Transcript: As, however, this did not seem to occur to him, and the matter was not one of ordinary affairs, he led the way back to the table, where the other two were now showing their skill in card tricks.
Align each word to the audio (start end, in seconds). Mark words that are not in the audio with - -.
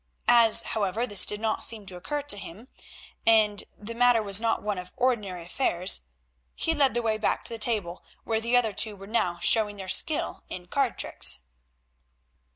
As, 0.27 0.63
however, 0.63 1.05
this 1.05 1.27
did 1.27 1.39
not 1.39 1.63
seem 1.63 1.85
to 1.85 1.95
occur 1.95 2.23
to 2.23 2.37
him, 2.39 2.69
and 3.23 3.63
the 3.77 3.93
matter 3.93 4.23
was 4.23 4.41
not 4.41 4.63
one 4.63 4.79
of 4.79 4.91
ordinary 4.97 5.43
affairs, 5.43 6.01
he 6.55 6.73
led 6.73 6.95
the 6.95 7.03
way 7.03 7.19
back 7.19 7.43
to 7.45 7.53
the 7.53 7.59
table, 7.59 8.03
where 8.23 8.41
the 8.41 8.57
other 8.57 8.73
two 8.73 8.95
were 8.95 9.05
now 9.05 9.37
showing 9.43 9.75
their 9.75 9.87
skill 9.87 10.43
in 10.49 10.65
card 10.65 10.97
tricks. 10.97 11.41